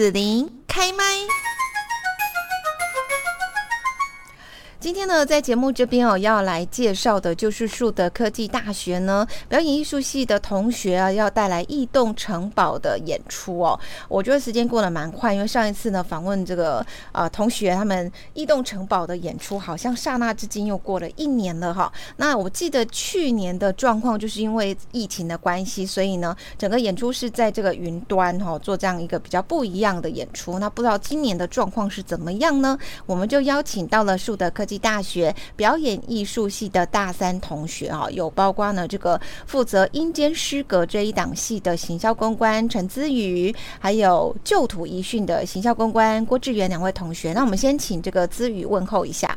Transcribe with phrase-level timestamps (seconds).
[0.00, 1.04] 子琳开麦。
[4.80, 13.78] 今天呢，在节目这边哦，要来介绍的就是树德科技大学呢表演艺术系的同学啊，要带来异动城堡的演出哦。
[14.08, 21.92] 我觉得时间过得蛮快，因为上一次呢访问这个呃同学，他们异动城堡的演出，好像刹那之间又过了一年了哈。
[22.16, 30.58] 那我记得去年的状况，就是因为疫情的关系，所以呢，整个演出是在这个云端哈做这样一个比较不一样的演出。
[30.58, 32.78] 那不知道今年的状况是怎么样呢？
[33.04, 34.80] 我们就邀请到了树德科技。
[34.80, 47.34] 大学表演艺术系的大三同学啊，有包括呢这个负责阴间诗格这一档系的行销公关陈姿宇，还有旧土遗训的行销公关郭志源两位同学。
[47.34, 49.36] 那我们先请这个姿宇问候一下。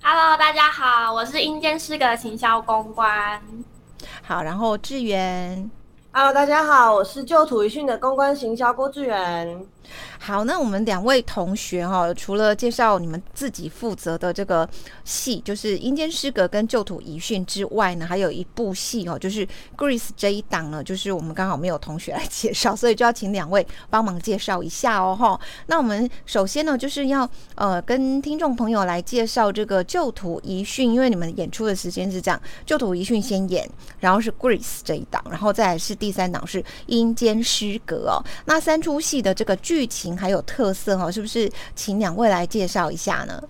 [0.00, 3.42] Hello，大家好，我是阴间诗格行销公关。
[4.22, 5.68] 好，然后志源。
[6.18, 9.64] Hello，大家好，我是旧土遗训的公关行销郭志源。
[10.18, 14.68] 好，那我们两位同学哈，除了介绍你们自己负责的这个
[15.04, 19.46] 戏，就是《阴间诗阁》跟《旧土遗训》之外呢，还有一部戏哦，就是
[19.76, 25.40] 《Grace》这一档呢，就是我们刚好没有同学来介绍，所以就要请两位帮忙介绍一下哦哈。
[25.66, 33.66] 那我们首先呢，就是要呃跟听众朋友来介绍这个《旧土遗训》，因为你们演出的时间是这样，《旧土遗训》先演，
[34.00, 38.24] 然后是《Grace》这一档，然后再来是第第三档是《阴间诗阁》哦。
[38.46, 40.16] 那三出戏的这个剧情。
[40.16, 41.50] 还有特色哈，是不是？
[41.74, 43.42] 请两位来介绍一下呢？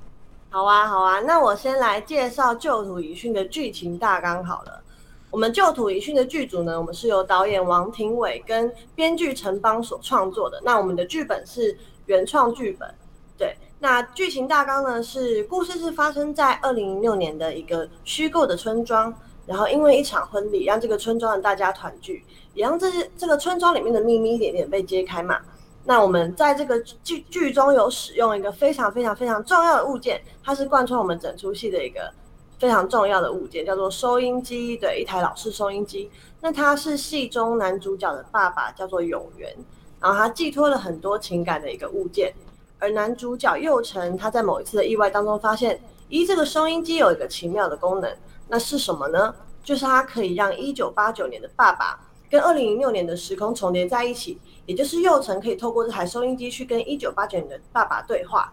[0.51, 4.83] 好啊，好啊，那我先来介绍《旧土遗训》的剧情大纲好了。
[5.31, 10.61] 我们《旧土遗训》的剧组呢，我们是由导演王庭伟跟编剧陈邦所创作的。
[10.64, 12.92] 那我们的剧本是原创剧本，
[13.36, 13.56] 对。
[13.79, 19.14] 那剧情大纲呢，是故事是发生在二零零六年的一个虚构的村庄，
[19.47, 22.25] 然后因为一场婚礼，让这个村庄的大家团聚，
[22.59, 25.39] 也让这些这个村庄里面的秘密一点点被揭开嘛。
[25.84, 32.12] 那我们在这个剧剧中有使用一个非常非常非常重要的物件，它是贯穿我们整出戏的一个
[32.59, 34.77] 非常重要的物件，叫做收音机。
[34.77, 36.11] 对，一台老式收音机。
[36.41, 39.57] 那它是戏中男主角的爸爸，叫做永元，
[40.01, 42.35] 然后他寄托了很多情感的一个物件。
[42.80, 45.80] 而男主角佑成，他在某一次的意外当中发现，
[46.11, 48.13] 咦，这个收音机有一个奇妙的功能，
[48.48, 49.33] 那是什么呢？
[49.63, 54.39] 就是它可以让一九八九年的爸爸跟二零零六年的时空重叠在一起。
[54.66, 58.52] 也就是幼成可以透过这台收音机去跟一九八九年的爸爸对话，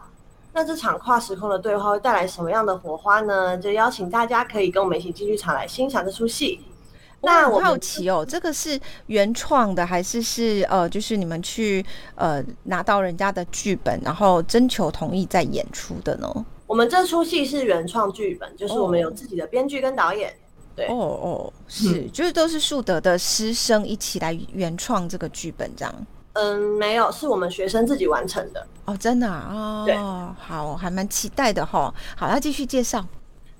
[0.53, 3.57] 那这场跨时空的对话会带来什么样的火花呢？
[3.57, 6.61] 就邀请大家可以跟我们一起进剧场来欣赏这出戏。
[7.19, 11.85] 那我好奇哦，这个是原创的还是是呃，就是你们去
[12.15, 16.45] 呃拿到人家的剧本，然后征求同意再演出的呢？
[16.65, 20.33] 我们这出戏是原创剧本，就是我们有自己的编剧跟导演。
[20.75, 25.95] 对哦哦，是，就是都是树德的师生一起来原创这个剧本这样。
[26.33, 28.67] 嗯，没有，是我们学生自己完成的。
[28.83, 29.85] 哦，真的啊？
[29.87, 31.93] 哦，好，还蛮期待的哈。
[32.17, 33.05] 好，要继续介绍。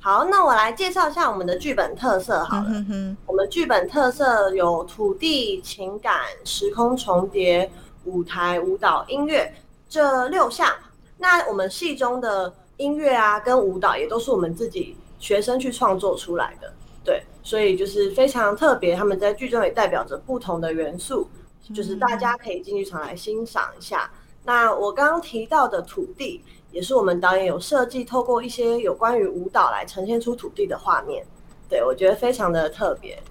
[0.02, 2.86] 好，那我来介绍一下我们的剧本特色好了。
[3.26, 7.72] 我们剧本特色有土地、情感、时空重叠、
[8.04, 9.52] 舞台、舞蹈、音乐
[9.90, 10.72] 这六项。
[11.18, 16.72] 那我们戏中的音乐啊，跟舞蹈也都是我们自己学生去创作出来的。
[17.06, 21.30] 对，所以就是非常特别，他们在剧中也代表着不同的元素，
[21.74, 24.10] 就是大家可以进剧场来欣赏一下。
[24.44, 31.24] 那我刚刚提到的土地，也是我们导演有设计，透过一些有关于舞蹈来呈现出土地的画面。
[31.70, 33.22] 对我觉得非常的特别。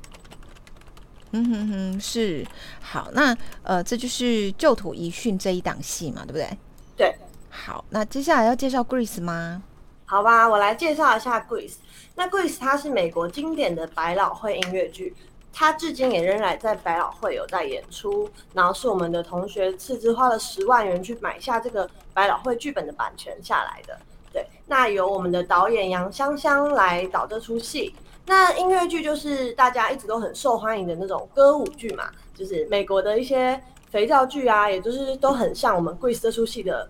[1.32, 2.46] 嗯哼哼，是
[2.80, 3.10] 好。
[3.12, 6.58] 那呃，这就是旧土遗训这一档戏嘛，对不对？
[6.96, 7.14] 对。
[7.50, 9.62] 好，那接下来要介绍 Grace 吗？
[10.06, 11.74] 好吧，我来介绍一下 Grace。
[12.16, 15.14] 那 Grace 它是美国经典的百老汇音乐剧，
[15.52, 18.30] 它至今也仍然在百老汇有在演出。
[18.52, 23.98] 然后是我们的同学斥资花了十万元去买下这个百老汇剧本的版权下来的。
[24.32, 27.94] 对，那由我们的导演杨香香来导这出戏。
[28.26, 33.60] 那音乐剧就是大家一直都很受欢迎的那种歌舞剧嘛，就是美国的一些
[33.90, 36.88] 肥皂剧啊，也就是都很像我们 Grace 这出戏的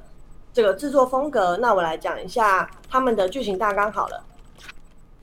[0.52, 1.56] 这个制作风格。
[1.56, 4.22] 那我来讲一下他们的剧情大纲好了。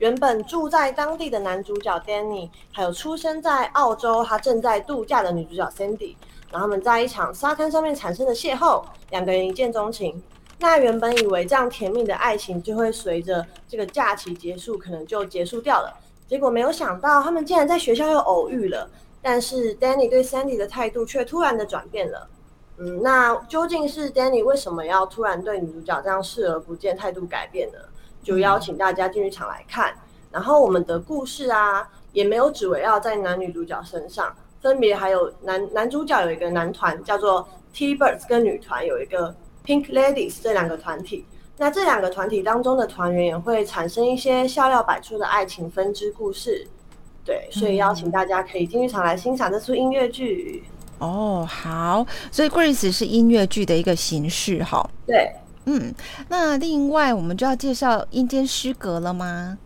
[0.02, 6.16] 原本住在当地的男主角 Danny，还有出生在澳洲他正在度假的女主角 Cindy，
[6.50, 10.20] 然后他们在一场沙滩上面产生的邂逅，两个人一见钟情。
[10.58, 15.96] 那原本以为这样甜蜜的爱情就会随着这个假期结束，可能就结束掉了。
[16.26, 18.90] 结果没有想到，他们竟然在学校又偶遇了。
[19.22, 22.28] 但是 Danny 对 Cindy 的态度却突然的转变了。
[22.78, 27.78] 嗯，那究竟是 Danny 为什么要突然对女主角这样视而不见，态度改变呢？
[28.22, 29.92] 就邀请大家进剧场来看，
[30.30, 39.34] 然后我们的故事啊，也没有只围绕在男女主角身上，分别还有男男主角有一个男团叫做 T-Birds 跟女团有一个
[39.64, 41.26] Pink Ladies 这两个团体。
[41.58, 46.66] 那这两个团体当中的团员也会产生一些笑料百出的爱情分支故事。
[47.24, 50.64] 对，所以邀请大家可以进剧场来欣赏这出音乐剧。
[50.98, 54.88] 哦，好，所以 Grace 是音乐剧的一个形式，哈。
[55.06, 55.30] 对，
[55.66, 55.94] 嗯，
[56.28, 59.58] 那另外我们就要介绍阴间诗格了吗？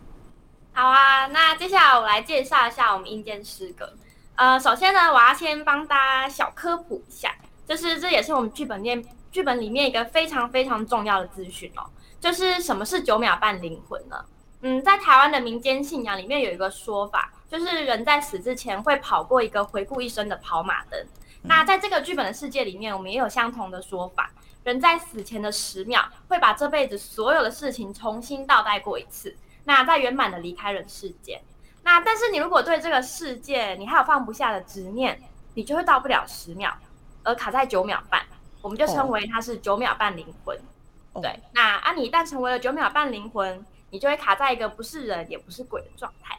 [0.73, 3.93] 好啊，那接下来我来介绍一下我们阴间诗格。
[4.35, 7.33] 呃，首先呢，我要先帮大家小科普一下，
[7.67, 11.89] 就是这也是我们剧本面剧本里面一个非常非常重要的资讯哦，
[12.19, 14.23] 就是什么是九秒半灵魂呢？
[14.61, 20.99] 嗯，在台湾的民间信仰里面有一个说法，就是人在死之前会跑过一个回顾一生的跑马灯。
[21.43, 24.31] 那在这个剧本的世界里面，我们也有相同的说法，
[24.67, 29.33] 人在死前的十秒会把这辈子所有的事情重新倒带过一次。
[29.63, 31.41] 那再圆满的离开人世间，
[31.83, 35.21] 那但是你如果对这个世界你还有放不下的执念，
[35.53, 36.77] 你就会到不了十秒，
[37.23, 38.21] 而卡在九秒半，
[38.61, 40.59] 我们就称为它是九秒半灵魂。
[41.21, 46.37] 对，那啊你一旦成为了九秒半灵魂，你就会卡在一个不是人也不是鬼的状态。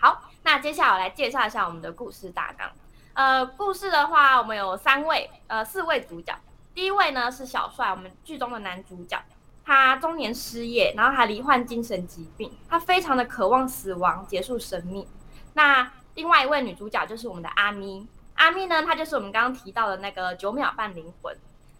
[0.00, 2.70] 好，那接下来我来介绍一下我们的故事大纲。
[3.12, 6.34] 呃，故事的话，我们有三位呃四位主角，
[6.76, 9.18] 第一位呢是小帅，我们剧中的男主角。
[9.64, 15.08] 他中年失业，然后还罹患精神疾病，他非常的渴望死亡结束生命。
[15.54, 21.34] 那另外一位女主角就是我们的阿咪，阿咪呢，她就是我们刚刚提到的那个九秒半灵魂。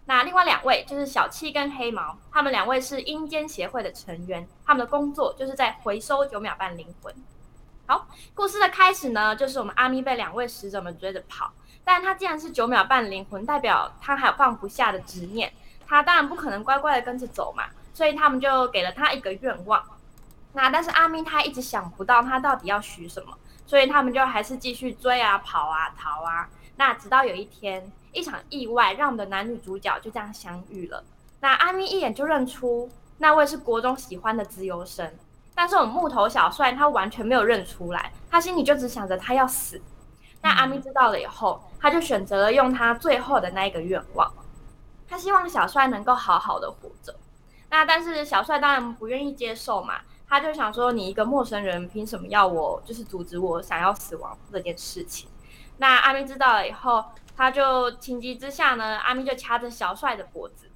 [0.06, 7.14] 那另外两位就是小七跟黑毛，他们两位是阴间协会的成员，他们的工作就是在回收九秒半灵魂。
[7.86, 11.52] 好，故事的开始呢，就是我们阿咪被两位使者们追着跑，
[11.88, 15.52] 但他既然是九秒半灵魂，代表他还有放不下的执念。
[15.86, 19.80] 他当然不可能乖乖的跟着走嘛，所以他们就给了他一个愿望。
[20.52, 26.48] 那但是阿咪他一直想不到他到底要许什么，所以他们就还是继续追啊、跑啊、逃啊。
[26.74, 31.04] 那直到有一天，一场意外让我们的男女主角就这样相遇了。
[31.38, 35.08] 那阿咪一眼就认出那位是国中喜欢的自由生，
[35.54, 39.80] 但是我们木头小帅他完全没有认出来，他心里就只想着他要死。
[40.42, 44.32] 那阿咪知道了以后，他就选择了用他最后的那一个愿望。
[45.08, 47.14] 他希望小帅能够好好的活着，
[47.70, 55.28] 那但是小帅当然不愿意接受嘛，他就想说你一个陌生人凭什么要我就是阻止我想要死亡这件事情？
[55.78, 57.04] 那阿咪知道了以后，
[57.36, 60.70] 他就情急之下呢，阿咪就掐着小帅的脖子，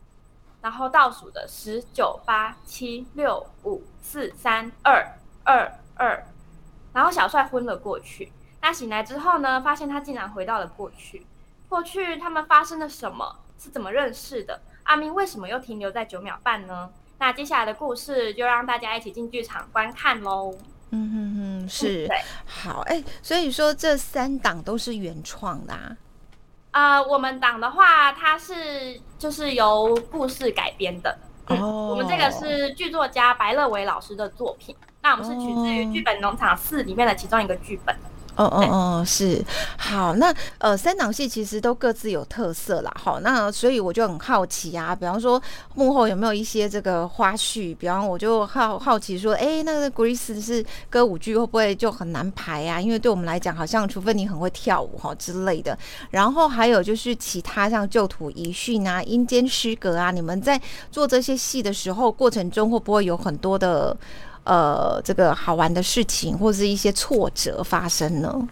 [0.61, 6.25] 然后倒数的十九八七六五四三二二二，
[6.93, 8.31] 然后小帅昏了过去。
[8.63, 11.27] 那醒来之后呢，发现他竟然回到了过去，
[11.69, 13.37] 过去他们发生了什么？
[13.59, 14.61] 是怎么认识的？
[14.85, 16.91] 阿明为什么又停留在九秒半呢？
[17.19, 20.55] 那接下来的故事就让大家一起进剧场观看喽。
[20.91, 22.09] 嗯哼哼，是，
[22.47, 25.97] 好，哎，所以说这三档都是原创的啊。
[26.71, 31.19] 啊，我们档的话，它是就是由故事改编的。
[31.47, 34.75] 哦，我们这个是剧作家白乐伟老师的作品。
[35.03, 37.95] 那我们是取自于《剧本农场四》里面的其中一个剧本。
[38.41, 39.45] 哦哦哦，是
[39.77, 45.41] 好，那呃三档戏其实都各自有特色啦，好，那所以我就很好奇啊，比方说
[45.75, 47.77] 幕后有没有一些这个花絮？
[47.77, 52.81] 比方我就好好奇说，哎，那个 Grace 是歌舞剧会不会就很难排啊？
[52.81, 55.79] 因为对我们来讲，好像除非你很会跳舞哈之类的。
[56.11, 60.59] 然后还有就是其他像旧土遗训啊、阴间失格啊，你们在
[60.91, 63.95] 做这些戏的时候过程中会不会有很多的？
[64.45, 68.49] 呃，这个好玩的事情或者是一些挫折发生呢？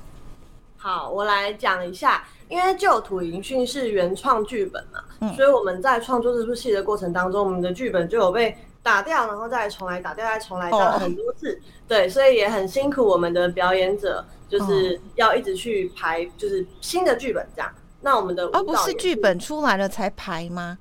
[0.76, 11.60] 好，我来讲一下，因为《旧土营训》是原创剧本嘛，所以我们在创作这部戏的过程当中，我们的剧本就有被打掉，然后再重来，打掉再重来，打了很多次。
[11.88, 17.70] 对，所以也很辛苦我们的表演者，就是要一直去排，就是新的剧本这样。
[18.02, 20.78] 那我们的而不是剧本出来了才排吗？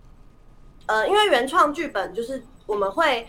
[0.85, 3.25] 呃，因为原创剧本就是我们会。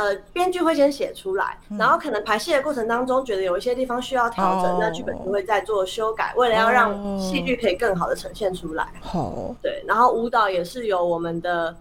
[0.00, 8.88] 呃，编剧会先写出来，然后可能排戏的过程当中，觉得有一些地方需要调整，那剧本就会再做修改，为了要让戏剧可以更好的呈现出来。
[9.02, 11.76] 好，对，然后舞蹈也是由我们的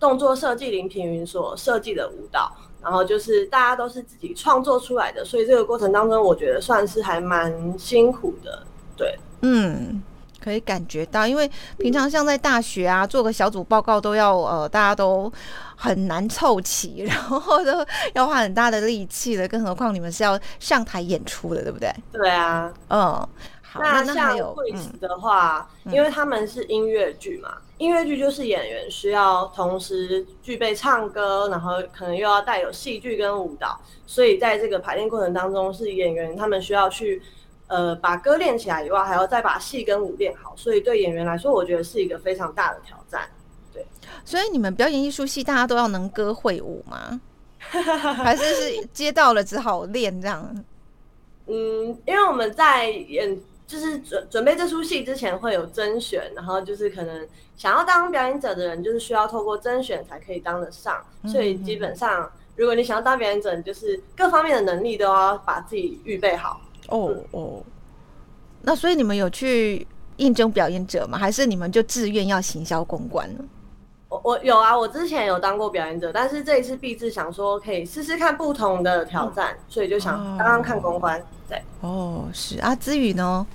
[0.00, 2.50] 动作设计林平云所设计的舞蹈，
[2.82, 8.62] 然后就是大家都是自己创作出来的，所以这个过程当中，我觉得算是还蛮辛苦的。
[8.96, 10.02] 对，嗯。
[10.40, 15.30] 可以感觉到，因为平常像在大学啊，做个小组报告都要呃，大家都
[15.76, 21.92] 很难凑齐，然后都要花很大的力气的，更何况你们是要上台演出的，对不对？
[22.12, 23.28] 对啊，嗯。
[23.70, 37.20] 好，那像会词的话，因为他们是音乐剧嘛，音乐剧就是演员需要同时具备唱歌，然后可能又要带有戏剧跟舞蹈，所以在这个排练过程当中，是演员他们需要去。
[37.68, 43.28] 呃把歌练起来以外，还要再把戏跟舞练好，所以对演员来说，我觉得是一个非常大的挑战。
[43.72, 43.86] 对，
[44.24, 47.20] 所以你们表演艺术系大家都要能歌会舞吗？
[47.60, 50.64] 还是是接到了只好练这样？
[51.46, 53.40] 嗯，因为我们在演。
[53.68, 61.04] 就是准准备这出戏之前会有甄选，然后就是可能想要当表演者的人，就是需要透过甄选才可以当得上。
[61.26, 66.62] 所以基本上，如果你想要当表演者，就是各方面的能力都要把自己预备好。
[66.88, 67.62] 哦哦，
[68.62, 71.16] 那所以你们有去应征表演者吗？
[71.16, 73.44] 还是你们就自愿要行销公关呢？
[74.08, 81.22] 我我有啊，我之前有当过表演者，但是这一次毕志想说可以试试看不同的挑战，所以就想刚刚看公关。
[81.48, 83.46] 对，哦，是啊，之宇呢？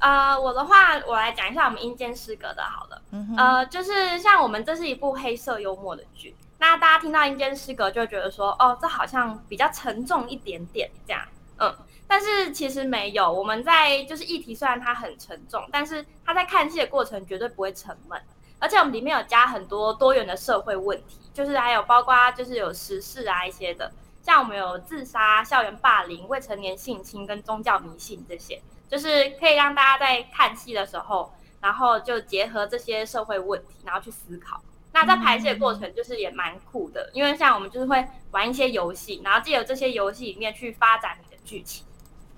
[0.00, 3.02] 呃，我的话，我来讲一下我们阴间诗格的，好了，
[3.36, 11.22] 呃，就是像我们这是一部黑色幽默的剧，那大家听到阴间诗格就觉得说，哦，这好像比较沉重一点点这样，
[11.58, 11.74] 嗯，
[12.10, 18.20] 但是其实没有，我们在就是议题虽然它很沉重，但是它在看戏的过程绝对不会沉闷，
[18.58, 28.60] 而且我们里面有加很多多元的社会问题，就是还有包括就是有时事啊一些的，像我们有自杀、校园霸凌、未成年性侵跟宗教迷信这些。
[28.88, 34.60] 就是可以让大家在看戏的时候，然后就结合这些社会问题，然后去思考。
[34.92, 41.86] 那在排戏的过程，就是也蛮酷的，因为像我们就是会玩一些游戏，然后借由这些游戏里面去发展你的剧情。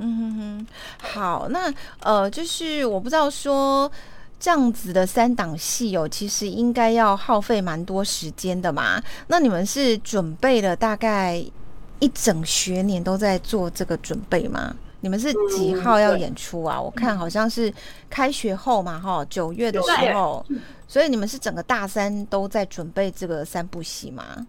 [0.05, 0.67] 嗯哼哼，
[1.15, 3.91] 好，那呃，就是我不知道说
[4.41, 9.01] 这样子的三档戏哦，其实应该要耗费蛮多时间的嘛。
[9.29, 11.37] 那你们是准备了大概
[12.01, 14.75] 一整学年都在做这个准备吗？
[15.03, 16.81] 你们是几号要演出啊？
[16.81, 17.73] 我看好像是
[18.11, 20.45] 开学后嘛，哈，九月的时候，
[20.89, 24.47] 所以你们是整个大三都在准备这个三部戏吗？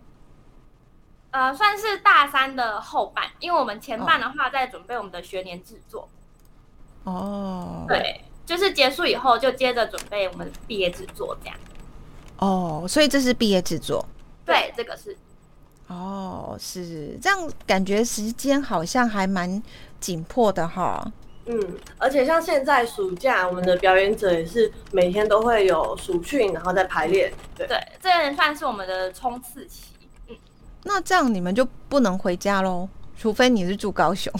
[1.33, 6.07] 呃，算是大三的后半，因为我们前半的话在准备我们的学年制作。
[7.05, 11.57] 哦，对，就是结束以后就接着准备我们毕业制作这样。
[12.37, 14.05] 哦，所以这是毕业制作？
[14.45, 15.17] 对，这个是。
[15.87, 19.61] 哦，是这样，感觉时间好像还蛮
[19.99, 21.03] 紧迫的哈。
[21.47, 21.59] 嗯，
[21.97, 27.33] 而且像现在暑假，我们的表演者也是每天都会有暑训，然后再排练。
[27.57, 27.67] 对，
[27.99, 29.85] 这也算是我们的冲刺期。
[30.83, 32.87] 嗯，那这样你们就不能回家喽？
[33.17, 34.31] 除非你是住高雄。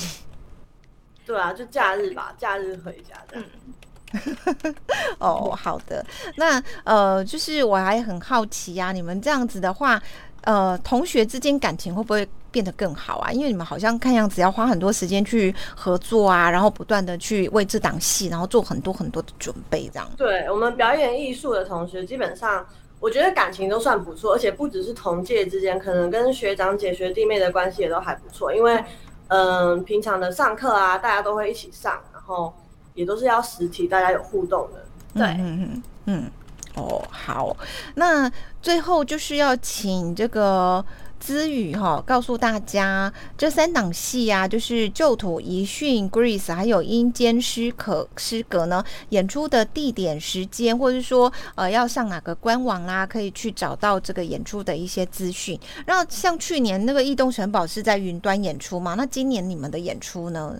[1.25, 4.73] 对啊，就假日吧，假日回家的。
[5.19, 6.05] 哦，好的。
[6.35, 10.01] 那呃，就是我还很好奇呀，你们这样子的话。
[10.45, 13.31] 呃，同学之间感情会不会变得更好啊？
[13.31, 20.12] 因为你们好像看样子要花很多时间去合作啊，然后不断的去为这档戏，然后做很多很多的准备，这样。
[20.17, 22.67] 对我们表演艺术的同学，基本上
[23.03, 28.55] 我觉得感情都算不错，而且不只是同届之间，可能跟学长姐、学弟妹的关系也都还不错。
[28.55, 28.81] 因为，
[29.27, 32.53] 嗯，平常的上课啊，大家都会一起上，然后
[32.93, 34.86] 也都是要实体，大家有互动的。
[35.15, 36.31] 对，嗯嗯嗯。
[36.75, 37.55] 哦，好，
[37.95, 38.31] 那
[38.62, 40.83] 最后就是要请这个
[41.25, 55.58] 资宇哈，告诉大家这三档戏啊，就是旧土遗训、Greece，还有阴间诗可诗格呢，演出的地点、时间，或者说呃要上哪个官网啦，可以去找到这个演出的一些资讯。
[55.86, 58.96] 那像去年那个异动城堡是在云端演出嘛？
[58.96, 60.60] 那今年你们的演出呢？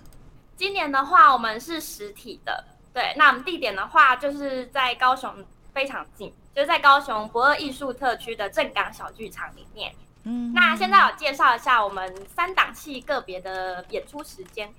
[0.56, 3.14] 今年的话，我们是实体的，对。
[3.18, 5.30] 那我们地点的话，就是在高雄。
[5.74, 9.92] 非常近，就是在高雄博二艺术特区的正港小剧场里面。
[10.24, 14.74] 嗯，那现在我介绍一下我们三档戏个别的演出时间。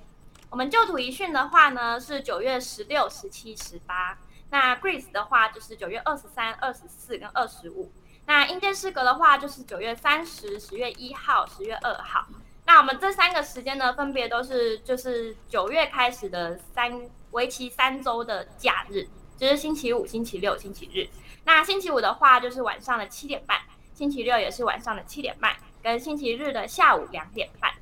[0.50, 4.16] 我们旧土一训的话呢是九月十六、十七、十八。
[4.50, 7.92] 那 Grace 的话就是九月二十三、二十四跟二十五。
[8.26, 12.26] 那阴间诗阁的话就是九月三十、十月一号、十月二号。
[12.66, 19.08] 那我们这三个时间呢，分别都是就是九月开始的三为期三周的假日。
[19.36, 21.08] 就是星期五、星期六、星期日。
[21.44, 23.58] 那星期五的话，就是晚上的七点半；
[23.94, 27.72] 星期六也是晚上的七点半，跟星期日的下午两点半。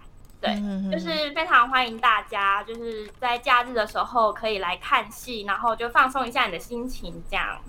[0.40, 0.54] 对，
[0.90, 7.60] 就是非常欢迎大家，就是在假日的时候可以来看戏，然后就放松一下你的心情，这样。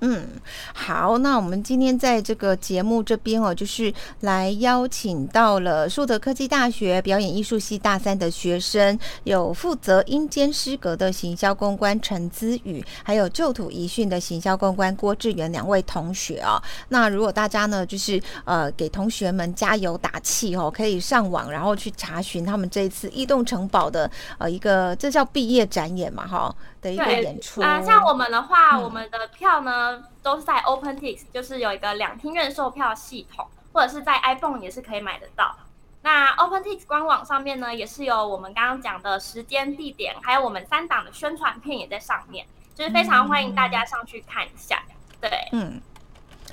[0.00, 0.28] 嗯，
[0.74, 16.62] 好，那我们今天在这个节目这边哦，就是来邀请到了树德科技大学表演艺术系大三的学生，有负责阴间诗格的行销公关陈姿宇，还有旧土遗训的行销公关郭志远两位同学啊。
[16.90, 26.54] 那如果大家呢，就是呃给同学们加油打气哦，可以上网然后去查询他们这一次异动城堡的呃一个这叫毕业展演嘛哈
[26.86, 27.82] 的一个演出啊。
[27.82, 30.04] 像我们的话，我们的票呢。
[30.26, 35.54] 都是在 OpenTix，就是有一个两厅院售票系统，或者是在 iPhone 也是可以买得到。
[36.02, 44.82] 那 OpenTix 官网上面呢，也是有我们刚刚讲的时间、地点，还有我们三档的宣传片也在上面，就是非常欢迎大家上去看一下。
[45.20, 45.80] 对，嗯，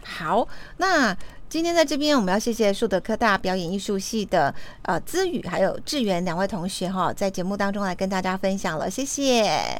[0.04, 0.48] 好，
[0.78, 1.18] 那
[1.50, 9.80] 今天在这边我们要谢谢树德科大表演艺术系的呃资宇还有志源两位同学哈，在节目当中来跟大家分享了，谢谢。